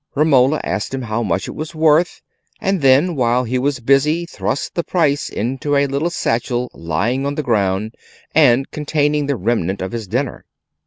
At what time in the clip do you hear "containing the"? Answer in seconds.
8.71-9.35